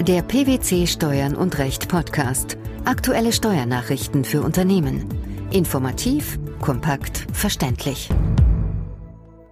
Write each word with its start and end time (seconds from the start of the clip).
Der 0.00 0.22
PwC 0.22 0.86
Steuern 0.86 1.34
und 1.34 1.56
Recht 1.56 1.88
Podcast. 1.88 2.58
Aktuelle 2.84 3.32
Steuernachrichten 3.32 4.24
für 4.24 4.42
Unternehmen. 4.42 5.08
Informativ, 5.50 6.38
kompakt, 6.60 7.26
verständlich. 7.32 8.10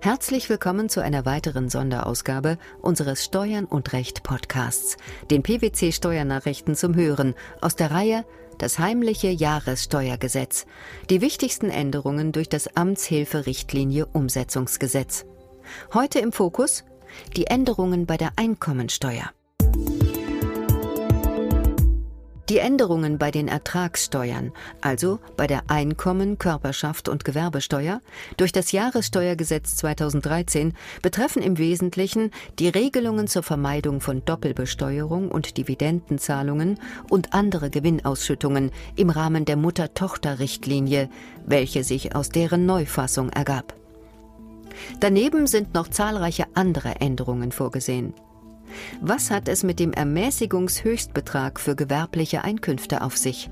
Herzlich 0.00 0.50
willkommen 0.50 0.88
zu 0.88 1.00
einer 1.00 1.24
weiteren 1.24 1.70
Sonderausgabe 1.70 2.58
unseres 2.82 3.24
Steuern 3.24 3.64
und 3.64 3.92
Recht 3.94 4.24
Podcasts, 4.24 4.98
den 5.30 5.42
PwC 5.42 5.92
Steuernachrichten 5.92 6.74
zum 6.74 6.96
Hören 6.96 7.34
aus 7.60 7.76
der 7.76 7.92
Reihe 7.92 8.26
Das 8.58 8.78
heimliche 8.78 9.30
Jahressteuergesetz, 9.30 10.66
die 11.08 11.20
wichtigsten 11.20 11.70
Änderungen 11.70 12.32
durch 12.32 12.48
das 12.48 12.76
Amtshilferichtlinie 12.76 14.06
Umsetzungsgesetz. 14.06 15.24
Heute 15.94 16.18
im 16.18 16.32
Fokus 16.32 16.84
die 17.36 17.46
Änderungen 17.46 18.06
bei 18.06 18.16
der 18.16 18.32
Einkommensteuer. 18.36 19.30
Die 22.48 22.58
Änderungen 22.58 23.18
bei 23.18 23.30
den 23.30 23.46
Ertragssteuern, 23.46 24.52
also 24.80 25.20
bei 25.36 25.46
der 25.46 25.62
Einkommen-, 25.68 26.38
Körperschaft 26.38 27.08
und 27.08 27.24
Gewerbesteuer, 27.24 28.00
durch 28.36 28.50
das 28.50 28.72
Jahressteuergesetz 28.72 29.76
2013 29.76 30.74
betreffen 31.02 31.40
im 31.40 31.56
Wesentlichen 31.58 32.32
die 32.58 32.68
Regelungen 32.68 33.28
zur 33.28 33.44
Vermeidung 33.44 34.00
von 34.00 34.24
Doppelbesteuerung 34.24 35.30
und 35.30 35.56
Dividendenzahlungen 35.56 36.80
und 37.08 37.32
andere 37.32 37.70
Gewinnausschüttungen 37.70 38.72
im 38.96 39.10
Rahmen 39.10 39.44
der 39.44 39.56
Mutter-Tochter-Richtlinie, 39.56 41.08
welche 41.46 41.84
sich 41.84 42.16
aus 42.16 42.28
deren 42.28 42.66
Neufassung 42.66 43.30
ergab. 43.30 43.74
Daneben 44.98 45.46
sind 45.46 45.74
noch 45.74 45.88
zahlreiche 45.88 46.46
andere 46.54 47.00
Änderungen 47.00 47.52
vorgesehen. 47.52 48.14
Was 49.00 49.30
hat 49.30 49.48
es 49.48 49.62
mit 49.62 49.80
dem 49.80 49.92
Ermäßigungshöchstbetrag 49.92 51.60
für 51.60 51.76
gewerbliche 51.76 52.44
Einkünfte 52.44 53.02
auf 53.02 53.16
sich? 53.16 53.50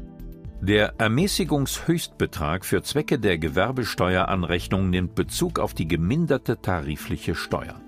Der 0.61 0.95
Ermäßigungshöchstbetrag 0.99 2.67
für 2.67 2.83
Zwecke 2.83 3.19
der 3.19 3.39
Gewerbesteueranrechnung 3.39 4.91
nimmt 4.91 5.15
Bezug 5.15 5.59
auf 5.59 5.73
die 5.73 5.89
geminderte 5.89 6.61
tarifliche 6.61 7.35
Steuer. 7.35 7.81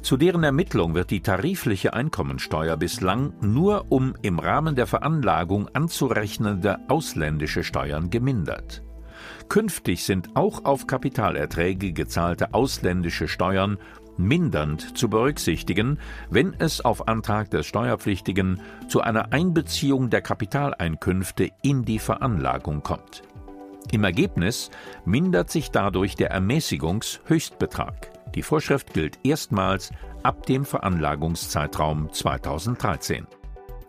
Zu 0.00 0.16
deren 0.16 0.44
Ermittlung 0.44 0.94
wird 0.94 1.10
die 1.10 1.22
tarifliche 1.22 1.94
Einkommensteuer 1.94 2.76
bislang 2.76 3.32
nur 3.40 3.86
um 3.88 4.14
im 4.22 4.38
Rahmen 4.38 4.76
der 4.76 4.86
Veranlagung 4.86 5.68
anzurechnende 5.72 6.78
ausländische 6.88 7.64
Steuern 7.64 8.10
gemindert. 8.10 8.82
Künftig 9.48 10.04
sind 10.04 10.36
auch 10.36 10.64
auf 10.64 10.86
Kapitalerträge 10.86 11.92
gezahlte 11.92 12.54
ausländische 12.54 13.28
Steuern 13.28 13.78
mindernd 14.16 14.96
zu 14.96 15.08
berücksichtigen, 15.08 15.98
wenn 16.30 16.54
es 16.58 16.80
auf 16.80 17.08
Antrag 17.08 17.50
des 17.50 17.66
Steuerpflichtigen 17.66 18.60
zu 18.88 19.00
einer 19.00 19.32
Einbeziehung 19.32 20.10
der 20.10 20.22
Kapitaleinkünfte 20.22 21.50
in 21.62 21.84
die 21.84 21.98
Veranlagung 21.98 22.82
kommt. 22.82 23.22
Im 23.92 24.04
Ergebnis 24.04 24.70
mindert 25.04 25.50
sich 25.50 25.70
dadurch 25.70 26.14
der 26.14 26.30
Ermäßigungshöchstbetrag. 26.30 28.10
Die 28.34 28.42
Vorschrift 28.42 28.94
gilt 28.94 29.18
erstmals 29.22 29.90
ab 30.22 30.46
dem 30.46 30.64
Veranlagungszeitraum 30.64 32.12
2013. 32.12 33.26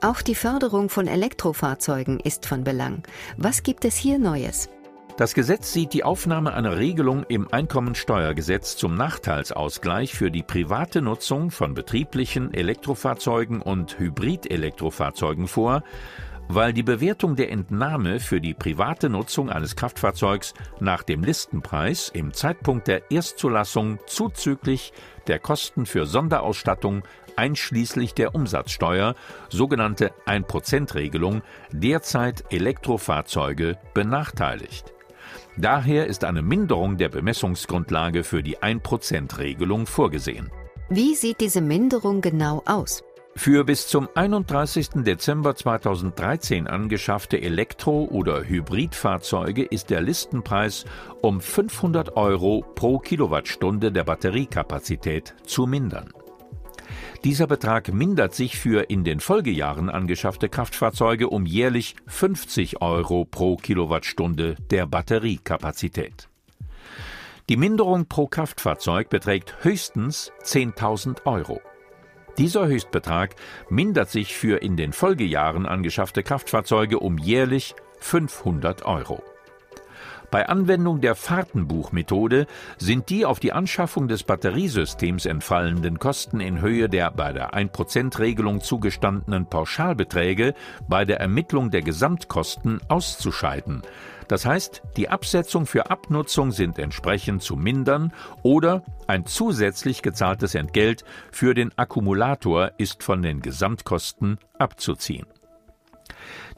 Auch 0.02 0.22
die 0.22 0.36
Förderung 0.36 0.90
von 0.90 1.08
Elektrofahrzeugen 1.08 2.20
ist 2.20 2.46
von 2.46 2.64
Belang. 2.64 3.02
Was 3.38 3.64
gibt 3.64 3.86
es 3.86 3.96
hier 3.96 4.20
Neues? 4.20 4.70
Das 5.18 5.34
Gesetz 5.34 5.72
sieht 5.72 5.94
die 5.94 6.04
Aufnahme 6.04 6.54
einer 6.54 6.78
Regelung 6.78 7.24
im 7.30 7.48
Einkommensteuergesetz 7.50 8.76
zum 8.76 8.96
Nachteilsausgleich 8.96 10.14
für 10.14 10.30
die 10.30 10.44
private 10.44 11.02
Nutzung 11.02 11.52
von 11.52 11.74
betrieblichen 11.74 12.54
Elektrofahrzeugen 12.54 13.62
und 13.62 13.98
Hybridelektrofahrzeugen 13.98 15.48
vor, 15.48 15.84
weil 16.50 16.74
die 16.74 16.84
Bewertung 16.84 17.38
der 17.38 17.50
Entnahme 17.50 18.20
für 18.20 18.42
die 18.42 18.54
private 18.54 19.10
Nutzung 19.10 19.50
eines 19.50 19.78
Kraftfahrzeugs 19.78 20.54
nach 20.82 21.02
dem 21.02 21.24
Listenpreis 21.24 22.10
im 22.10 22.34
Zeitpunkt 22.34 22.90
der 22.90 23.10
Erstzulassung 23.10 24.00
zuzüglich 24.08 24.92
der 25.28 25.40
Kosten 25.40 25.86
für 25.86 26.06
Sonderausstattung 26.08 27.04
einschließlich 27.38 28.16
der 28.16 28.36
Umsatzsteuer, 28.36 29.16
sogenannte 29.50 30.12
1%-Regelung, 30.26 31.42
derzeit 31.72 32.44
Elektrofahrzeuge 32.52 33.78
benachteiligt. 33.94 34.95
Daher 35.58 36.08
ist 36.08 36.24
eine 36.24 36.42
Minderung 36.42 36.98
der 36.98 37.10
Bemessungsgrundlage 37.10 38.24
für 38.24 38.44
die 38.44 38.58
1%-Regelung 38.58 39.86
vorgesehen. 39.86 40.52
Wie 40.90 41.16
sieht 41.16 41.42
diese 41.42 41.62
Minderung 41.62 42.22
genau 42.22 42.62
aus? 42.66 43.04
Für 43.38 43.66
bis 43.66 43.88
zum 43.88 44.08
31. 44.16 45.04
Dezember 45.04 45.56
2013 45.56 46.68
angeschaffte 46.68 47.42
Elektro- 47.42 48.06
oder 48.06 48.46
Hybridfahrzeuge 48.46 49.64
ist 49.64 49.90
der 49.90 50.02
Listenpreis 50.02 50.86
um 51.22 51.42
500 51.42 52.16
Euro 52.16 52.64
pro 52.76 52.98
Kilowattstunde 53.00 53.92
der 53.92 54.06
Batteriekapazität 54.06 55.36
zu 55.46 55.68
mindern. 55.68 56.14
Dieser 57.24 57.48
Betrag 57.48 57.94
mindert 57.94 58.36
sich 58.36 58.58
für 58.58 58.90
in 58.90 59.04
den 59.04 59.20
Folgejahren 59.20 59.90
angeschaffte 59.90 60.50
Kraftfahrzeuge 60.50 61.30
um 61.30 61.46
jährlich 61.46 61.96
50 62.08 62.82
Euro 62.82 63.26
pro 63.26 63.56
Kilowattstunde 63.58 64.56
der 64.70 64.86
Batteriekapazität. 64.86 66.30
Die 67.50 67.58
Minderung 67.58 68.08
pro 68.08 68.28
Kraftfahrzeug 68.28 69.10
beträgt 69.10 69.64
höchstens 69.64 70.32
10.000 70.44 71.26
Euro. 71.26 71.62
Dieser 72.38 72.68
Höchstbetrag 72.68 73.36
mindert 73.70 74.10
sich 74.10 74.36
für 74.36 74.62
in 74.62 74.76
den 74.76 74.94
Folgejahren 74.94 75.66
angeschaffte 75.66 76.22
Kraftfahrzeuge 76.22 77.00
um 77.00 77.18
jährlich 77.18 77.76
500 78.00 78.84
Euro. 78.86 79.24
Bei 80.36 80.50
Anwendung 80.50 81.00
der 81.00 81.16
Fahrtenbuchmethode 81.16 82.46
sind 82.78 83.10
die 83.10 83.26
auf 83.26 83.40
die 83.40 83.54
Anschaffung 83.54 84.10
des 84.10 84.24
Batteriesystems 84.24 85.26
entfallenden 85.26 85.98
Kosten 85.98 86.42
in 86.42 86.60
Höhe 86.60 86.90
der 86.90 87.10
bei 87.12 87.32
der 87.32 87.54
1%-Regelung 87.54 88.60
zugestandenen 88.60 89.46
Pauschalbeträge 89.46 90.54
bei 90.90 91.06
der 91.06 91.22
Ermittlung 91.22 91.72
der 91.72 91.84
Gesamtkosten 91.84 92.82
auszuscheiden. 92.90 93.82
Das 94.28 94.46
heißt, 94.46 94.82
die 94.98 95.08
Absetzung 95.08 95.66
für 95.66 95.90
Abnutzung 95.90 96.52
sind 96.52 96.80
entsprechend 96.80 97.42
zu 97.42 97.56
mindern 97.56 98.12
oder 98.44 98.84
ein 99.08 99.26
zusätzlich 99.26 100.02
gezahltes 100.02 100.54
Entgelt 100.54 101.06
für 101.32 101.54
den 101.54 101.72
Akkumulator 101.78 102.72
ist 102.78 103.04
von 103.04 103.22
den 103.22 103.40
Gesamtkosten 103.40 104.38
abzuziehen. 104.60 105.28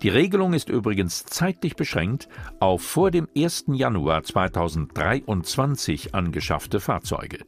Die 0.01 0.09
Regelung 0.09 0.53
ist 0.53 0.69
übrigens 0.69 1.25
zeitlich 1.25 1.75
beschränkt 1.75 2.27
auf 2.59 2.81
vor 2.81 3.11
dem 3.11 3.27
1. 3.35 3.65
Januar 3.73 4.23
2023 4.23 6.13
angeschaffte 6.13 6.79
Fahrzeuge. 6.79 7.39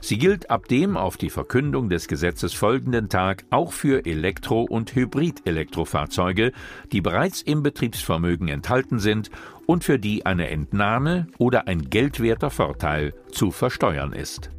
Sie 0.00 0.18
gilt 0.18 0.50
ab 0.50 0.68
dem 0.68 0.96
auf 0.96 1.16
die 1.16 1.30
Verkündung 1.30 1.88
des 1.88 2.08
Gesetzes 2.08 2.52
folgenden 2.54 3.08
Tag 3.08 3.44
auch 3.50 3.72
für 3.72 4.04
Elektro- 4.04 4.64
und 4.64 4.94
Hybrid-Elektrofahrzeuge, 4.94 6.52
die 6.92 7.00
bereits 7.00 7.42
im 7.42 7.62
Betriebsvermögen 7.62 8.48
enthalten 8.48 8.98
sind 8.98 9.30
und 9.66 9.84
für 9.84 9.98
die 9.98 10.26
eine 10.26 10.48
Entnahme 10.48 11.28
oder 11.38 11.68
ein 11.68 11.90
geldwerter 11.90 12.50
Vorteil 12.50 13.14
zu 13.30 13.50
versteuern 13.50 14.12
ist. 14.12 14.50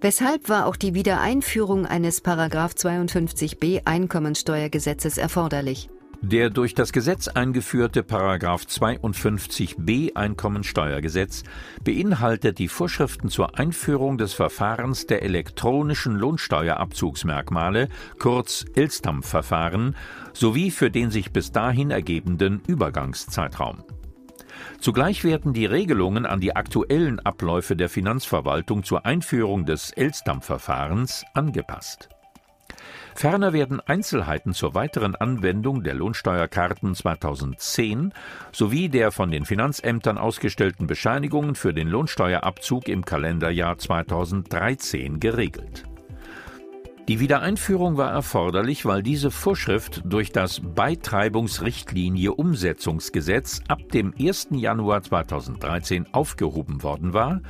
Weshalb 0.00 0.48
war 0.48 0.66
auch 0.66 0.76
die 0.76 0.94
Wiedereinführung 0.94 1.84
eines 1.84 2.24
52b 2.24 3.82
Einkommensteuergesetzes 3.84 5.18
erforderlich? 5.18 5.90
Der 6.22 6.50
durch 6.50 6.74
das 6.74 6.92
Gesetz 6.92 7.28
eingeführte 7.28 8.02
Paragraph 8.02 8.64
52b 8.64 10.16
Einkommensteuergesetz 10.16 11.44
beinhaltet 11.82 12.58
die 12.58 12.68
Vorschriften 12.68 13.30
zur 13.30 13.58
Einführung 13.58 14.18
des 14.18 14.34
Verfahrens 14.34 15.06
der 15.06 15.22
elektronischen 15.22 16.16
Lohnsteuerabzugsmerkmale, 16.16 17.88
kurz 18.18 18.66
Elstam-Verfahren, 18.74 19.96
sowie 20.34 20.70
für 20.70 20.90
den 20.90 21.10
sich 21.10 21.32
bis 21.32 21.52
dahin 21.52 21.90
ergebenden 21.90 22.60
Übergangszeitraum. 22.66 23.82
Zugleich 24.78 25.24
werden 25.24 25.54
die 25.54 25.66
Regelungen 25.66 26.26
an 26.26 26.40
die 26.40 26.54
aktuellen 26.54 27.18
Abläufe 27.20 27.76
der 27.76 27.88
Finanzverwaltung 27.88 28.84
zur 28.84 29.06
Einführung 29.06 29.64
des 29.64 29.90
Elstam-Verfahrens 29.92 31.24
angepasst. 31.32 32.10
Ferner 33.14 33.52
werden 33.52 33.80
Einzelheiten 33.80 34.54
zur 34.54 34.74
weiteren 34.74 35.14
Anwendung 35.14 35.82
der 35.82 35.94
Lohnsteuerkarten 35.94 36.94
2010 36.94 38.12
sowie 38.52 38.88
der 38.88 39.12
von 39.12 39.30
den 39.30 39.44
Finanzämtern 39.44 40.18
ausgestellten 40.18 40.86
Bescheinigungen 40.86 41.54
für 41.54 41.74
den 41.74 41.88
Lohnsteuerabzug 41.88 42.88
im 42.88 43.04
Kalenderjahr 43.04 43.78
2013 43.78 45.20
geregelt 45.20 45.89
Die 47.10 47.18
Wiedereinführung 47.18 47.96
war 47.96 48.12
erforderlich, 48.12 48.86
weil 48.86 49.02
diese 49.02 49.32
Vorschrift 49.32 50.02
durch 50.04 50.30
das 50.30 50.60
Beitreibungsrichtlinie 50.60 52.32
Umsetzungsgesetz 52.32 53.62
ab 53.66 53.80
dem 53.92 54.14
1. 54.16 54.50
Januar 54.52 55.02
2013 55.02 56.14
aufgehoben 56.14 56.84
worden 56.84 57.12
war 57.12 57.40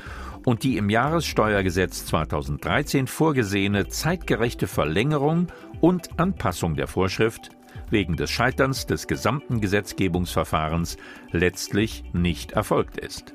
und 0.47 0.63
die 0.63 0.79
im 0.79 0.89
Jahressteuergesetz 0.89 2.07
2013 2.07 3.07
vorgesehene 3.07 3.89
zeitgerechte 3.89 4.67
Verlängerung 4.67 5.49
und 5.83 6.19
Anpassung 6.19 6.75
der 6.75 6.87
Vorschrift 6.87 7.51
wegen 7.91 8.17
des 8.17 8.31
Scheiterns 8.31 8.87
des 8.87 9.09
gesamten 9.09 9.61
Gesetzgebungsverfahrens 9.61 10.97
letztlich 11.33 12.03
nicht 12.15 12.53
erfolgt 12.53 12.97
ist. 12.97 13.35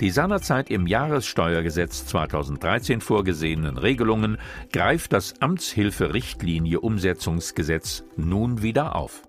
Die 0.00 0.10
seinerzeit 0.10 0.70
im 0.70 0.86
Jahressteuergesetz 0.86 2.06
2013 2.06 3.00
vorgesehenen 3.00 3.78
Regelungen 3.78 4.38
greift 4.72 5.12
das 5.12 5.40
Amtshilferichtlinie 5.40 6.80
Umsetzungsgesetz 6.80 8.04
nun 8.16 8.62
wieder 8.62 8.96
auf. 8.96 9.22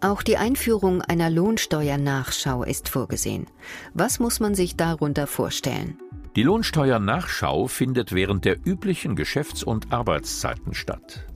Auch 0.00 0.22
die 0.22 0.36
Einführung 0.36 1.02
einer 1.02 1.28
Lohnsteuernachschau 1.28 2.62
ist 2.62 2.88
vorgesehen. 2.88 3.46
Was 3.94 4.20
muss 4.20 4.38
man 4.38 4.54
sich 4.54 4.76
darunter 4.76 5.26
vorstellen? 5.26 5.98
Die 6.36 6.44
Lohnsteuernachschau 6.44 7.66
findet 7.66 8.12
während 8.12 8.44
der 8.44 8.58
üblichen 8.64 9.16
Geschäfts- 9.16 9.64
und 9.64 9.92
Arbeitszeiten 9.92 10.72
statt. 10.72 11.26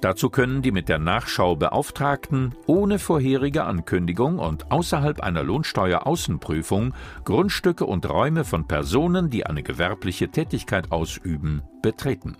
Dazu 0.00 0.30
können 0.30 0.62
die 0.62 0.72
mit 0.72 0.88
der 0.88 0.98
Nachschau 0.98 1.56
Beauftragten 1.56 2.54
ohne 2.66 2.98
vorherige 2.98 3.64
Ankündigung 3.64 4.38
und 4.38 4.70
außerhalb 4.70 5.20
einer 5.20 5.42
Lohnsteueraußenprüfung 5.42 6.94
Grundstücke 7.24 7.84
und 7.84 8.08
Räume 8.08 8.44
von 8.44 8.66
Personen, 8.66 9.30
die 9.30 9.46
eine 9.46 9.62
gewerbliche 9.62 10.28
Tätigkeit 10.28 10.92
ausüben, 10.92 11.62
betreten. 11.82 12.36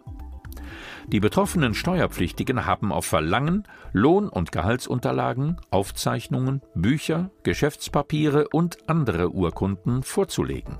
Die 1.06 1.20
betroffenen 1.20 1.72
Steuerpflichtigen 1.72 2.66
haben 2.66 2.92
auf 2.92 3.06
Verlangen 3.06 3.64
Lohn- 3.92 4.28
und 4.28 4.52
Gehaltsunterlagen, 4.52 5.56
Aufzeichnungen, 5.70 6.60
Bücher, 6.74 7.30
Geschäftspapiere 7.44 8.48
und 8.48 8.88
andere 8.88 9.30
Urkunden 9.30 10.02
vorzulegen. 10.02 10.76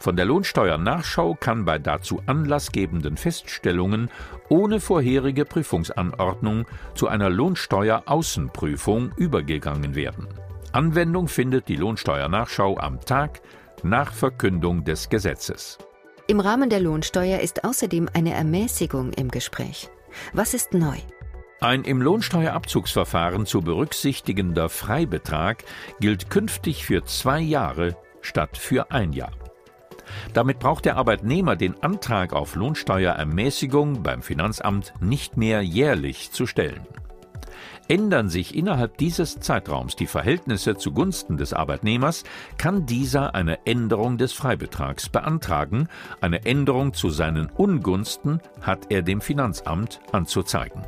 Von 0.00 0.16
der 0.16 0.24
Lohnsteuernachschau 0.24 1.34
kann 1.34 1.66
bei 1.66 1.78
dazu 1.78 2.22
anlassgebenden 2.24 3.18
Feststellungen 3.18 4.10
ohne 4.48 4.80
vorherige 4.80 5.44
Prüfungsanordnung 5.44 6.64
zu 6.94 7.06
einer 7.08 7.28
Lohnsteueraußenprüfung 7.28 9.12
übergegangen 9.16 9.94
werden. 9.94 10.26
Anwendung 10.72 11.28
findet 11.28 11.68
die 11.68 11.76
Lohnsteuernachschau 11.76 12.78
am 12.78 12.98
Tag 13.00 13.42
nach 13.82 14.14
Verkündung 14.14 14.84
des 14.84 15.10
Gesetzes. 15.10 15.76
Im 16.28 16.40
Rahmen 16.40 16.70
der 16.70 16.80
Lohnsteuer 16.80 17.40
ist 17.40 17.64
außerdem 17.64 18.08
eine 18.14 18.32
Ermäßigung 18.32 19.12
im 19.12 19.30
Gespräch. 19.30 19.90
Was 20.32 20.54
ist 20.54 20.72
neu? 20.72 20.96
Ein 21.60 21.84
im 21.84 22.00
Lohnsteuerabzugsverfahren 22.00 23.44
zu 23.44 23.60
berücksichtigender 23.60 24.70
Freibetrag 24.70 25.62
gilt 26.00 26.30
künftig 26.30 26.86
für 26.86 27.04
zwei 27.04 27.40
Jahre 27.40 27.98
statt 28.22 28.56
für 28.56 28.90
ein 28.92 29.12
Jahr. 29.12 29.32
Damit 30.32 30.58
braucht 30.58 30.84
der 30.84 30.96
Arbeitnehmer 30.96 31.56
den 31.56 31.82
Antrag 31.82 32.32
auf 32.32 32.54
Lohnsteuerermäßigung 32.54 34.02
beim 34.02 34.22
Finanzamt 34.22 34.92
nicht 35.00 35.36
mehr 35.36 35.62
jährlich 35.62 36.30
zu 36.32 36.46
stellen. 36.46 36.86
Ändern 37.88 38.28
sich 38.28 38.54
innerhalb 38.54 38.98
dieses 38.98 39.40
Zeitraums 39.40 39.96
die 39.96 40.06
Verhältnisse 40.06 40.76
zugunsten 40.76 41.36
des 41.36 41.52
Arbeitnehmers, 41.52 42.22
kann 42.56 42.86
dieser 42.86 43.34
eine 43.34 43.66
Änderung 43.66 44.16
des 44.16 44.32
Freibetrags 44.32 45.08
beantragen. 45.08 45.88
Eine 46.20 46.44
Änderung 46.44 46.94
zu 46.94 47.10
seinen 47.10 47.50
Ungunsten 47.50 48.40
hat 48.60 48.92
er 48.92 49.02
dem 49.02 49.20
Finanzamt 49.20 50.00
anzuzeigen. 50.12 50.82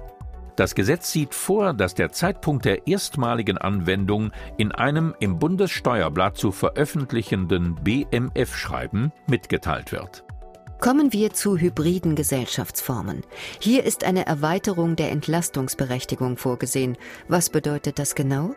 Das 0.57 0.75
Gesetz 0.75 1.11
sieht 1.11 1.35
vor, 1.35 1.73
dass 1.73 1.95
der 1.95 2.13
Zeitpunkt 2.13 2.65
der 2.65 2.87
erstmaligen 2.87 3.59
Anwendung 3.59 4.33
in 4.59 4.73
einem 4.73 5.15
im 5.19 5.39
Bundessteuerblatt 5.39 6.37
zu 6.37 6.53
veröffentlichenden 6.53 7.77
BMF-Schreiben 7.77 9.13
mitgeteilt 9.27 9.93
wird. 9.93 10.25
Kommen 10.79 11.13
wir 11.13 11.33
zu 11.33 11.57
hybriden 11.57 12.17
Gesellschaftsformen. 12.17 13.23
Hier 13.61 13.85
ist 13.85 14.03
eine 14.05 14.27
Erweiterung 14.27 14.97
der 14.97 15.13
Entlastungsberechtigung 15.13 16.37
vorgesehen. 16.37 16.99
Was 17.29 17.51
bedeutet 17.51 18.01
das 18.01 18.15
genau? 18.17 18.55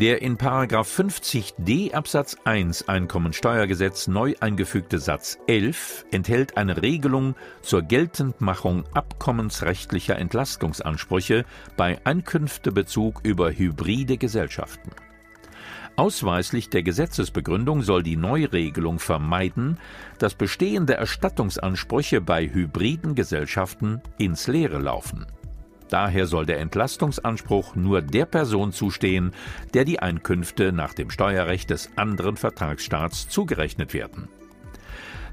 Der 0.00 0.22
in 0.22 0.38
50d 0.38 1.92
Absatz 1.92 2.34
1 2.44 2.88
Einkommensteuergesetz 2.88 4.08
neu 4.08 4.32
eingefügte 4.40 4.98
Satz 4.98 5.36
11 5.46 6.06
enthält 6.10 6.56
eine 6.56 6.80
Regelung 6.80 7.34
zur 7.60 7.82
Geltendmachung 7.82 8.84
abkommensrechtlicher 8.94 10.16
Entlastungsansprüche 10.16 11.44
bei 11.76 11.98
Einkünftebezug 12.04 13.20
über 13.24 13.52
hybride 13.52 14.16
Gesellschaften. 14.16 14.90
Ausweislich 15.96 16.70
der 16.70 16.82
Gesetzesbegründung 16.82 17.82
soll 17.82 18.02
die 18.02 18.16
Neuregelung 18.16 19.00
vermeiden, 19.00 19.76
dass 20.18 20.34
bestehende 20.34 20.94
Erstattungsansprüche 20.94 22.22
bei 22.22 22.48
hybriden 22.48 23.14
Gesellschaften 23.14 24.00
ins 24.16 24.46
Leere 24.46 24.78
laufen. 24.78 25.26
Daher 25.90 26.26
soll 26.26 26.46
der 26.46 26.60
Entlastungsanspruch 26.60 27.74
nur 27.74 28.00
der 28.00 28.24
Person 28.24 28.72
zustehen, 28.72 29.32
der 29.74 29.84
die 29.84 30.00
Einkünfte 30.00 30.72
nach 30.72 30.94
dem 30.94 31.10
Steuerrecht 31.10 31.70
des 31.70 31.90
anderen 31.96 32.36
Vertragsstaats 32.36 33.28
zugerechnet 33.28 33.92
werden. 33.92 34.28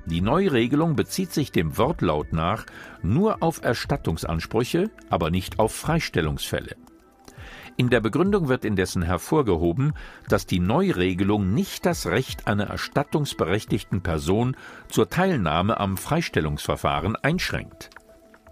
Die 0.07 0.21
Neuregelung 0.21 0.95
bezieht 0.95 1.31
sich 1.33 1.51
dem 1.51 1.77
Wortlaut 1.77 2.33
nach 2.33 2.65
nur 3.03 3.43
auf 3.43 3.61
Erstattungsansprüche, 3.61 4.89
aber 5.09 5.29
nicht 5.29 5.59
auf 5.59 5.75
Freistellungsfälle. 5.75 6.75
In 7.75 7.91
der 7.91 7.99
Begründung 7.99 8.47
wird 8.47 8.65
indessen 8.65 9.03
hervorgehoben, 9.03 9.93
dass 10.27 10.47
die 10.47 10.59
Neuregelung 10.59 11.53
nicht 11.53 11.85
das 11.85 12.07
Recht 12.07 12.47
einer 12.47 12.67
erstattungsberechtigten 12.67 14.01
Person 14.01 14.57
zur 14.89 15.09
Teilnahme 15.09 15.79
am 15.79 15.97
Freistellungsverfahren 15.97 17.15
einschränkt. 17.17 17.91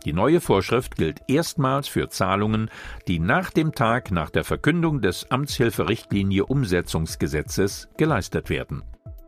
Die 0.05 0.13
neue 0.13 0.39
Vorschrift 0.39 0.95
gilt 0.95 1.21
erstmals 1.27 1.87
für 1.87 2.09
Zahlungen, 2.09 2.69
die 3.07 3.19
nach 3.19 3.49
dem 3.49 3.73
Tag 3.73 4.11
nach 4.11 4.29
der 4.29 4.43
Verkündung 4.43 5.01
des 5.01 5.31
Amtshilferichtlinie 5.31 6.45
Umsetzungsgesetzes 6.45 7.89
geleistet 7.97 8.49
werden. 8.49 8.83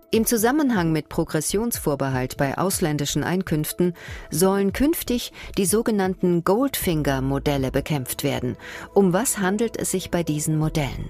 Im 0.10 0.26
Zusammenhang 0.26 0.94
mit 0.94 1.10
Progressionsvorbehalt 1.10 2.38
bei 2.38 2.58
ausländischen 2.58 3.24
Einkünften 3.24 3.94
sollen 4.32 4.72
künftig 4.72 5.34
die 5.58 5.66
sogenannten 5.66 6.46
Goldfinger-Modelle 6.46 7.72
bekämpft 7.72 8.24
werden. 8.24 8.56
Um 8.94 9.12
was 9.12 9.40
handelt 9.40 9.78
es 9.78 9.92
sich 9.92 10.10
bei 10.10 10.24
diesen 10.24 10.58
Modellen? 10.58 11.10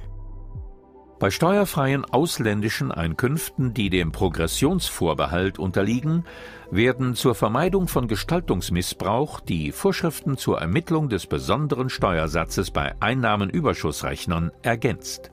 Bei 1.19 1.31
steuerfreien 1.31 2.05
ausländischen 2.05 2.91
Einkünften, 2.91 3.73
die 3.73 3.89
dem 3.89 4.11
Progressionsvorbehalt 4.11 5.57
unterliegen, 5.57 6.25
werden 6.69 7.15
zur 7.15 7.33
Vermeidung 7.33 7.87
von 7.87 8.07
Gestaltungsmissbrauch 8.07 9.39
die 9.39 9.71
Vorschriften 9.71 10.37
zur 10.37 10.61
Ermittlung 10.61 11.09
des 11.09 11.25
besonderen 11.25 11.89
Steuersatzes 11.89 12.69
bei 12.69 12.93
Einnahmenüberschussrechnern 12.99 14.51
ergänzt. 14.61 15.31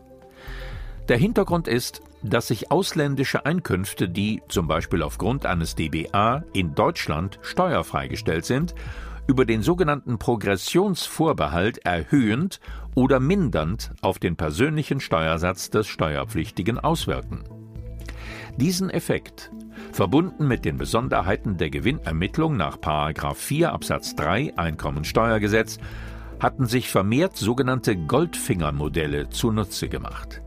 Der 1.08 1.18
Hintergrund 1.18 1.68
ist, 1.68 2.00
dass 2.22 2.46
sich 2.46 2.70
ausländische 2.70 3.44
Einkünfte, 3.44 4.08
die 4.08 4.40
zum 4.48 4.66
Beispiel 4.66 5.02
aufgrund 5.02 5.44
eines 5.44 5.74
DBA 5.74 6.44
in 6.54 6.74
Deutschland 6.74 7.38
steuerfrei 7.42 8.08
gestellt 8.08 8.46
sind, 8.46 8.74
über 9.26 9.44
den 9.44 9.62
sogenannten 9.62 10.18
Progressionsvorbehalt 10.18 11.78
erhöhend 11.78 12.60
oder 12.94 13.20
mindernd 13.20 13.92
auf 14.02 14.18
den 14.18 14.36
persönlichen 14.36 15.00
Steuersatz 15.00 15.70
des 15.70 15.86
Steuerpflichtigen 15.86 16.78
auswirken. 16.78 17.44
Diesen 18.56 18.90
Effekt, 18.90 19.50
verbunden 19.92 20.46
mit 20.46 20.64
den 20.64 20.76
Besonderheiten 20.76 21.56
der 21.56 21.70
Gewinnermittlung 21.70 22.56
nach 22.56 22.78
4 23.34 23.72
Absatz 23.72 24.14
3 24.14 24.56
Einkommensteuergesetz, 24.56 25.78
hatten 26.40 26.66
sich 26.66 26.88
vermehrt 26.88 27.36
sogenannte 27.36 27.96
Goldfingermodelle 27.96 29.30
zunutze 29.30 29.88
gemacht. 29.88 30.43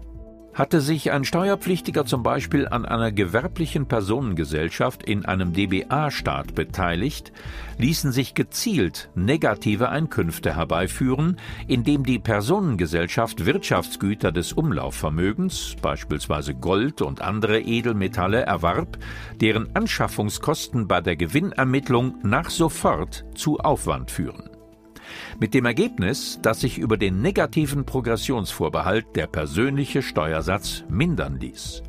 Hatte 0.58 0.82
sich 0.82 1.12
ein 1.12 1.24
Steuerpflichtiger 1.24 2.08
zum 2.08 2.24
Beispiel 2.24 2.68
an 2.68 2.84
einer 2.84 3.12
gewerblichen 3.12 3.86
Personengesellschaft 3.88 5.04
in 5.04 5.24
einem 5.24 5.54
DBA-Staat 5.54 6.56
beteiligt, 6.56 7.32
ließen 7.78 8.12
sich 8.12 8.34
gezielt 8.34 9.12
negative 9.14 9.90
Einkünfte 9.90 10.56
herbeiführen, 10.56 11.38
indem 11.68 12.08
die 12.08 12.18
Personengesellschaft 12.18 13.46
Wirtschaftsgüter 13.46 14.32
des 14.32 14.54
Umlaufvermögens, 14.54 15.76
beispielsweise 15.80 16.56
Gold 16.56 17.04
und 17.04 17.22
andere 17.22 17.62
Edelmetalle, 17.62 18.42
erwarb, 18.42 18.98
deren 19.40 19.76
Anschaffungskosten 19.76 20.88
bei 20.88 21.02
der 21.02 21.18
Gewinnermittlung 21.18 22.16
nach 22.24 22.50
sofort 22.50 23.26
zu 23.36 23.60
Aufwand 23.60 24.10
führen 24.10 24.57
mit 25.40 25.54
dem 25.54 25.66
Ergebnis, 25.66 26.40
dass 26.42 26.62
sich 26.62 26.78
über 26.78 26.98
den 26.98 27.22
negativen 27.22 27.86
Progressionsvorbehalt 27.86 29.16
der 29.16 29.28
persönliche 29.28 30.02
Steuersatz 30.02 30.84
mindern 30.90 31.40
ließ. 31.40 31.84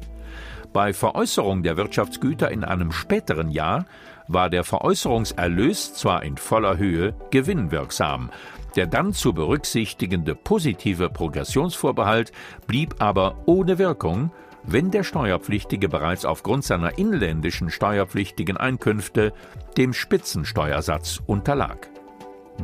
Bei 0.73 0.93
Veräußerung 0.93 1.63
der 1.63 1.77
Wirtschaftsgüter 1.77 2.51
in 2.51 2.65
einem 2.65 2.93
späteren 2.93 3.51
Jahr 3.51 3.87
war 4.29 4.51
der 4.51 4.65
Veräußerungserlös 4.65 5.95
zwar 5.95 6.23
in 6.23 6.37
voller 6.37 6.77
Höhe 6.77 7.15
gewinnwirksam, 7.31 8.31
der 8.77 8.87
dann 8.87 9.13
zu 9.13 9.33
berücksichtigende 9.33 10.35
positive 10.35 11.09
Progressionsvorbehalt 11.09 12.33
blieb 12.67 12.97
aber 12.99 13.39
ohne 13.47 13.79
Wirkung, 13.79 14.31
wenn 14.63 14.91
der 14.91 15.03
Steuerpflichtige 15.03 15.89
bereits 15.89 16.27
aufgrund 16.27 16.65
seiner 16.65 16.99
inländischen 16.99 17.71
steuerpflichtigen 17.71 18.59
Einkünfte 18.59 19.33
dem 19.79 19.95
Spitzensteuersatz 19.95 21.23
unterlag. 21.27 21.89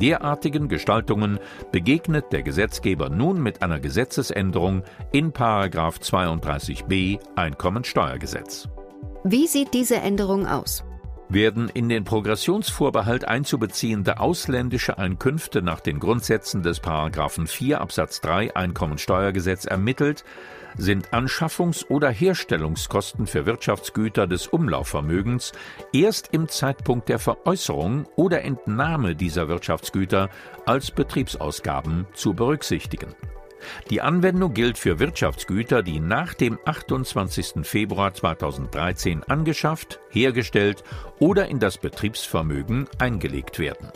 Derartigen 0.01 0.67
Gestaltungen 0.67 1.39
begegnet 1.71 2.31
der 2.31 2.43
Gesetzgeber 2.43 3.09
nun 3.09 3.41
mit 3.41 3.61
einer 3.61 3.79
Gesetzesänderung 3.79 4.83
in 5.11 5.31
32b 5.31 7.19
Einkommensteuergesetz. 7.35 8.67
Wie 9.23 9.47
sieht 9.47 9.73
diese 9.73 9.95
Änderung 9.95 10.47
aus? 10.47 10.83
Werden 11.29 11.69
in 11.69 11.89
den 11.89 12.03
Progressionsvorbehalt 12.03 13.27
einzubeziehende 13.27 14.19
ausländische 14.19 14.97
Einkünfte 14.97 15.61
nach 15.61 15.79
den 15.79 15.99
Grundsätzen 15.99 16.63
des 16.63 16.79
Paragraphen 16.79 17.47
4 17.47 17.81
Absatz 17.81 18.21
3 18.21 18.55
Einkommensteuergesetz 18.55 19.65
ermittelt, 19.65 20.23
sind 20.77 21.13
Anschaffungs- 21.13 21.87
oder 21.87 22.09
Herstellungskosten 22.09 23.27
für 23.27 23.45
Wirtschaftsgüter 23.45 24.27
des 24.27 24.47
Umlaufvermögens 24.47 25.53
erst 25.93 26.29
im 26.33 26.47
Zeitpunkt 26.47 27.09
der 27.09 27.19
Veräußerung 27.19 28.05
oder 28.15 28.43
Entnahme 28.43 29.15
dieser 29.15 29.47
Wirtschaftsgüter 29.47 30.29
als 30.65 30.91
Betriebsausgaben 30.91 32.07
zu 32.13 32.33
berücksichtigen 32.33 33.15
die 33.89 34.01
Anwendung 34.01 34.53
gilt 34.53 34.77
für 34.77 34.99
Wirtschaftsgüter, 34.99 35.83
die 35.83 35.99
nach 35.99 36.33
dem 36.33 36.59
28. 36.65 37.63
Februar 37.63 38.13
2013 38.13 39.23
angeschafft, 39.23 39.99
hergestellt 40.09 40.83
oder 41.19 41.47
in 41.47 41.59
das 41.59 41.77
Betriebsvermögen 41.77 42.87
eingelegt 42.99 43.59
werden. 43.59 43.89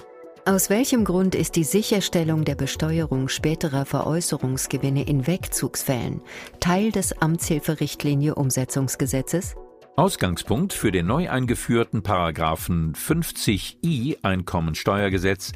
Aus 0.46 0.72
welchem 0.72 1.04
Grund 1.04 1.36
ist 1.36 1.56
die 1.56 1.64
Sicherstellung 1.64 2.44
der 2.44 2.56
Besteuerung 2.56 3.28
späterer 3.28 3.86
Veräußerungsgewinne 3.86 5.04
in 5.04 5.28
Wegzugsfällen 5.28 6.22
Teil 6.60 6.92
des 6.92 7.22
Amtshilferichtlinie 7.22 8.34
Umsetzungsgesetzes? 8.34 9.56
Ausgangspunkt 10.00 10.72
für 10.72 10.94
den 10.94 11.08
neu 11.08 11.30
eingeführten 11.30 12.04
Paragraphen 12.04 12.94
50i 12.94 14.24
Einkommensteuergesetz 14.24 15.52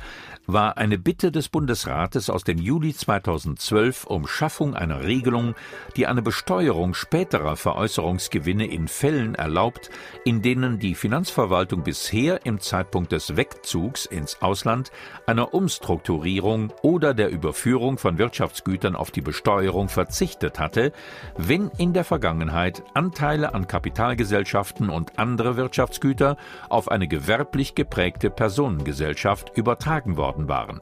war 0.45 0.77
eine 0.77 0.97
Bitte 0.97 1.31
des 1.31 1.47
Bundesrates 1.47 2.29
aus 2.29 2.43
dem 2.43 2.57
Juli 2.57 2.93
2012 2.93 4.03
um 4.03 4.27
Schaffung 4.27 4.75
einer 4.75 5.05
Regelung, 5.05 5.55
die 5.95 6.07
eine 6.07 6.21
Besteuerung 6.21 6.93
späterer 6.93 7.55
Veräußerungsgewinne 7.55 8.67
in 8.67 8.89
Fällen 8.89 9.35
erlaubt, 9.35 9.89
in 10.25 10.41
denen 10.41 10.77
die 10.77 10.95
Finanzverwaltung 10.95 11.83
bisher 11.83 12.45
im 12.45 12.59
Zeitpunkt 12.59 13.13
des 13.13 13.37
Wegzugs 13.37 14.05
ins 14.05 14.41
Ausland 14.41 14.91
einer 15.25 15.53
Umstrukturierung 15.53 16.73
oder 16.81 17.13
der 17.13 17.29
Überführung 17.29 17.97
von 17.97 18.17
Wirtschaftsgütern 18.17 18.97
auf 18.97 19.09
die 19.09 19.21
Besteuerung 19.21 19.87
verzichtet 19.87 20.59
hatte, 20.59 20.91
wenn 21.37 21.71
in 21.77 21.93
der 21.93 22.03
Vergangenheit 22.03 22.83
Anteile 22.93 23.53
an 23.53 23.67
Kapitalgesellschaften 23.67 24.32
und 24.89 25.19
andere 25.19 25.55
Wirtschaftsgüter 25.57 26.37
auf 26.69 26.89
eine 26.89 27.07
gewerblich 27.07 27.75
geprägte 27.75 28.29
Personengesellschaft 28.29 29.51
übertragen 29.55 30.17
worden 30.17 30.23
worden 30.33 30.47
waren. 30.47 30.79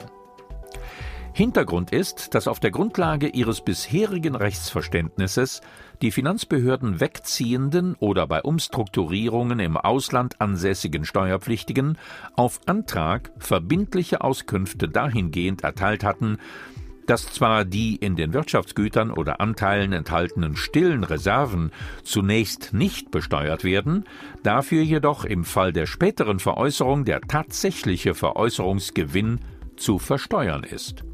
Hintergrund 1.34 1.92
ist, 1.92 2.34
dass 2.34 2.46
auf 2.46 2.60
der 2.60 2.70
Grundlage 2.70 3.26
ihres 3.28 3.62
bisherigen 3.62 4.34
Rechtsverständnisses 4.34 5.62
die 6.02 6.10
Finanzbehörden 6.10 7.00
wegziehenden 7.00 7.94
oder 7.98 8.26
bei 8.26 8.42
Umstrukturierungen 8.42 9.58
im 9.58 9.78
Ausland 9.78 10.40
ansässigen 10.42 11.06
Steuerpflichtigen 11.06 11.96
auf 12.36 12.60
Antrag 12.66 13.32
verbindliche 13.38 14.20
Auskünfte 14.20 14.88
dahingehend 14.88 15.64
erteilt 15.64 16.04
hatten, 16.04 16.36
dass 17.06 17.32
zwar 17.32 17.64
die 17.64 17.96
in 17.96 18.16
den 18.16 18.32
Wirtschaftsgütern 18.32 19.10
oder 19.10 19.40
Anteilen 19.40 19.92
enthaltenen 19.92 20.56
stillen 20.56 21.04
Reserven 21.04 21.70
zunächst 22.02 22.72
nicht 22.72 23.10
besteuert 23.10 23.64
werden, 23.64 24.04
dafür 24.42 24.82
jedoch 24.82 25.24
im 25.24 25.44
Fall 25.44 25.72
der 25.72 25.86
späteren 25.86 26.38
Veräußerung 26.38 27.04
der 27.04 27.20
tatsächliche 27.20 28.14
Veräußerungsgewinn 28.14 29.40
zu 29.76 29.98
versteuern 29.98 30.64
ist. 30.64 31.04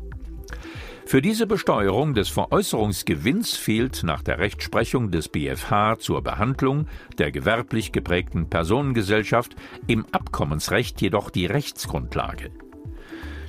Für 1.08 1.22
diese 1.22 1.46
Besteuerung 1.46 2.12
des 2.12 2.28
Veräußerungsgewinns 2.28 3.56
fehlt 3.56 4.02
nach 4.02 4.22
der 4.22 4.38
Rechtsprechung 4.38 5.10
des 5.10 5.30
BfH 5.30 5.98
zur 6.00 6.22
Behandlung 6.22 6.86
der 7.16 7.32
gewerblich 7.32 7.92
geprägten 7.92 8.50
Personengesellschaft 8.50 9.56
im 9.86 10.04
Abkommensrecht 10.12 11.00
jedoch 11.00 11.30
die 11.30 11.46
Rechtsgrundlage. 11.46 12.50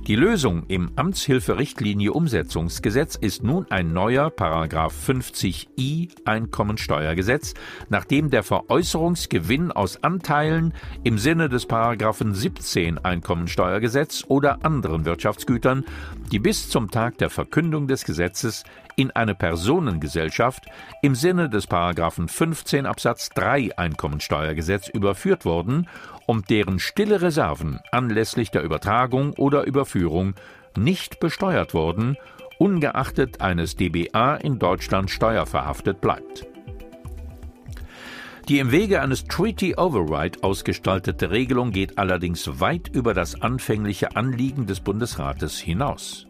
Die 0.10 0.16
Lösung 0.16 0.64
im 0.70 0.90
Amtshilferichtlinie 0.96 2.14
Umsetzungsgesetz 2.14 3.16
ist 3.16 3.44
nun 3.44 3.68
ein 3.70 3.94
neuer 3.94 4.32
Paragraph 4.32 5.08
50i 5.08 6.10
Einkommensteuergesetz, 6.26 7.54
nachdem 7.90 8.32
der 8.32 8.42
Veräußerungsgewinn 8.42 9.72
aus 9.72 10.04
Anteilen 10.04 10.74
im 11.04 11.20
Sinne 11.20 11.48
des 11.48 11.68
Paragraphen 11.68 12.34
17 12.34 12.98
Einkommensteuergesetz 12.98 14.26
oder 14.28 14.66
anderen 14.66 15.06
Wirtschaftsgütern, 15.06 15.86
die 16.32 16.40
bis 16.40 16.70
zum 16.70 16.90
Tag 16.90 17.20
der 17.20 17.30
Verkündung 17.30 17.88
des 17.88 18.04
Gesetzes 18.04 18.64
in 19.00 19.12
eine 19.12 19.34
Personengesellschaft 19.34 20.66
im 21.02 21.16
Sinne 21.16 21.50
des 21.50 21.68
Paragraphen 21.68 22.28
15 22.28 22.86
Absatz 22.86 23.30
3 23.30 23.78
Einkommensteuergesetz 23.78 24.90
überführt 24.90 25.46
wurden 25.46 25.88
und 26.26 26.50
deren 26.50 26.80
stille 26.80 27.22
Reserven 27.22 27.80
anlässlich 27.94 28.52
der 28.52 28.62
Übertragung 28.62 29.32
oder 29.36 29.64
Überführung 29.64 30.34
nicht 30.78 31.22
besteuert 31.22 31.74
wurden, 31.74 32.18
ungeachtet 32.58 33.40
eines 33.40 33.78
DBA 33.78 34.36
in 34.36 34.60
Deutschland 34.60 35.10
steuerverhaftet 35.10 36.02
bleibt. 36.02 36.46
Die 38.50 38.60
im 38.60 38.74
Wege 38.74 39.02
eines 39.02 39.24
Treaty 39.24 39.76
Override 39.78 40.44
ausgestaltete 40.44 41.32
Regelung 41.32 41.72
geht 41.72 41.98
allerdings 41.98 42.60
weit 42.60 42.90
über 42.90 43.14
das 43.14 43.42
anfängliche 43.42 44.18
Anliegen 44.18 44.66
des 44.66 44.82
Bundesrates 44.82 45.58
hinaus. 45.58 46.29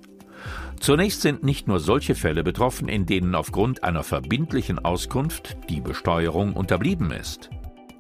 Zunächst 0.80 1.22
sind 1.22 1.44
nicht 1.44 1.68
nur 1.68 1.80
solche 1.80 2.16
Fälle 2.16 2.44
betroffen, 2.44 2.88
in 2.88 3.06
denen 3.06 3.36
aufgrund 3.36 3.84
einer 3.84 4.04
verbindlichen 4.04 4.80
Auskunft 4.80 5.58
die 5.70 5.82
Besteuerung 5.82 6.54
unterblieben 6.54 7.12
ist. 7.12 7.50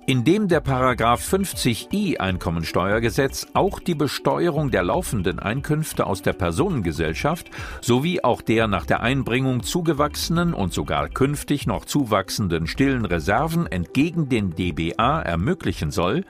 Indem 0.05 0.47
der 0.47 0.61
Paragraph 0.61 1.21
50i 1.21 2.19
Einkommensteuergesetz 2.19 3.47
auch 3.53 3.79
die 3.79 3.93
Besteuerung 3.93 4.71
der 4.71 4.81
laufenden 4.81 5.37
Einkünfte 5.37 6.07
aus 6.07 6.23
der 6.23 6.33
Personengesellschaft 6.33 7.51
sowie 7.81 8.23
auch 8.23 8.41
der 8.41 8.67
nach 8.67 8.87
der 8.87 9.01
Einbringung 9.01 9.61
zugewachsenen 9.61 10.55
und 10.55 10.73
sogar 10.73 11.09
künftig 11.09 11.67
noch 11.67 11.85
zuwachsenden 11.85 12.65
stillen 12.65 13.05
Reserven 13.05 13.67
entgegen 13.67 14.29
den 14.29 14.55
DBA 14.55 15.21
ermöglichen 15.21 15.91
soll, 15.91 16.23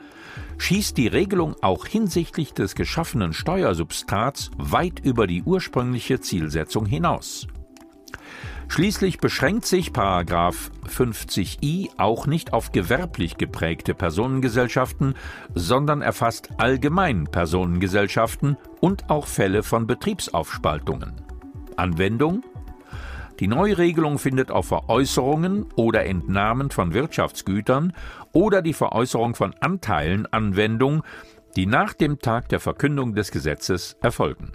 schießt 0.58 0.96
die 0.96 1.08
Regelung 1.08 1.56
auch 1.62 1.86
hinsichtlich 1.86 2.52
des 2.52 2.74
geschaffenen 2.74 3.32
Steuersubstrats 3.32 4.50
weit 4.56 5.00
über 5.00 5.26
die 5.26 5.42
ursprüngliche 5.42 6.20
Zielsetzung 6.20 6.86
hinaus. 6.86 7.46
Schließlich 8.70 9.18
beschränkt 9.18 9.66
sich 9.66 9.92
Paragraph 9.92 10.70
50i 10.86 11.88
auch 11.96 12.28
nicht 12.28 12.52
auf 12.52 12.70
gewerblich 12.70 13.36
geprägte 13.36 13.94
Personengesellschaften, 13.94 15.14
sondern 15.56 16.02
erfasst 16.02 16.50
allgemein 16.58 17.24
Personengesellschaften 17.24 18.56
und 18.80 19.10
auch 19.10 19.26
Fälle 19.26 19.64
von 19.64 19.88
Betriebsaufspaltungen. 19.88 21.20
Anwendung 21.76 22.44
die 23.40 23.48
Neuregelung 23.48 24.18
findet 24.18 24.50
auf 24.50 24.68
Veräußerungen 24.68 25.64
oder 25.74 26.04
Entnahmen 26.04 26.70
von 26.70 26.92
Wirtschaftsgütern 26.92 27.94
oder 28.32 28.60
die 28.60 28.74
Veräußerung 28.74 29.34
von 29.34 29.54
Anteilen 29.60 30.26
Anwendung, 30.26 31.02
die 31.56 31.64
nach 31.64 31.94
dem 31.94 32.18
Tag 32.18 32.50
der 32.50 32.60
Verkündung 32.60 33.14
des 33.14 33.30
Gesetzes 33.30 33.96
erfolgen. 34.02 34.52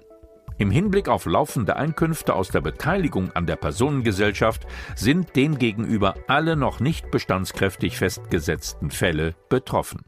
Im 0.58 0.70
Hinblick 0.70 1.10
auf 1.10 1.26
laufende 1.26 1.76
Einkünfte 1.76 2.36
aus 2.36 2.50
der 2.50 2.62
Beteiligung 2.62 3.32
an 3.32 3.48
der 3.48 3.58
Personengesellschaft 3.58 4.68
sind 4.96 5.36
demgegenüber 5.36 6.14
alle 6.28 6.56
noch 6.56 6.80
nicht 6.80 7.10
bestandskräftig 7.10 7.98
festgesetzten 7.98 8.92
Fälle 8.92 9.36
betroffen. 9.50 10.06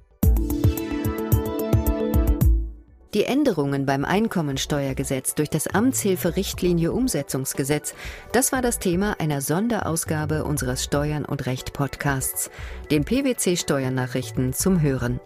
Die 3.18 3.26
Änderungen 3.26 3.88
beim 3.88 4.06
Einkommensteuergesetz 4.06 5.34
durch 5.34 5.50
das 5.50 5.66
Amtshilferichtlinie 5.66 6.92
Umsetzungsgesetz, 6.92 7.96
das 8.32 8.52
war 8.52 8.62
das 8.62 8.78
Thema 8.78 9.16
einer 9.18 9.42
Sonderausgabe 9.42 10.44
unseres 10.44 10.84
Steuern 10.84 11.26
und 11.26 11.48
Recht 11.48 11.74
Podcasts, 11.74 12.52
den 12.92 13.06
PwC 13.06 13.58
Steuernachrichten 13.58 14.54
zum 14.54 14.84
Hören. 14.84 15.20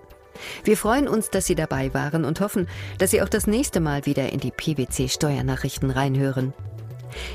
Wir 0.63 0.77
freuen 0.77 1.09
uns, 1.09 1.31
dass 1.31 1.47
Sie 1.47 1.55
dabei 1.55 1.93
waren 1.93 2.23
und 2.23 2.39
hoffen, 2.39 2.69
dass 2.97 3.11
Sie 3.11 3.21
auch 3.21 3.27
das 3.27 3.45
nächste 3.45 3.81
Mal 3.81 4.05
wieder 4.05 4.31
in 4.31 4.39
die 4.39 4.51
PwC 4.51 5.09
Steuernachrichten 5.09 5.91
reinhören. 5.91 6.53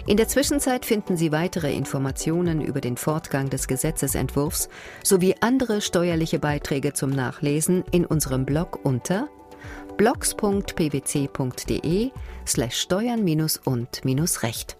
In 0.07 0.17
der 0.17 0.27
Zwischenzeit 0.27 0.87
finden 0.87 1.19
Sie 1.19 1.33
weitere 1.33 1.75
Informationen 1.75 2.63
über 2.63 2.81
den 2.81 2.97
Fortgang 2.97 3.51
des 3.51 3.69
Gesetzesentwurfs 3.69 4.71
sowie 5.05 5.35
andere 5.41 5.83
steuerliche 5.83 6.39
Beiträge 6.39 6.95
zum 6.95 7.11
Nachlesen 7.11 7.85
in 7.91 8.07
unserem 8.07 8.47
Blog 8.47 8.81
unter 8.85 9.29
blogs.pwc.de 9.97 12.11
slash 12.47 12.81
steuern 12.81 13.23
und 13.59 14.05
recht. 14.43 14.77